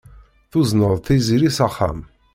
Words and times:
Tuzneḍ 0.51 0.93
Tiziri 1.05 1.49
s 1.57 1.59
axxam. 1.67 1.99